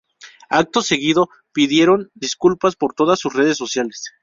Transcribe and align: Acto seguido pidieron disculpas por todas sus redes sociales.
Acto 0.49 0.81
seguido 0.81 1.29
pidieron 1.51 2.09
disculpas 2.15 2.75
por 2.75 2.95
todas 2.95 3.19
sus 3.19 3.33
redes 3.35 3.57
sociales. 3.57 4.11